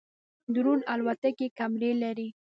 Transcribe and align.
ډرون 0.53 0.79
الوتکې 0.93 1.47
کمرې 1.59 1.91
لري 2.03 2.27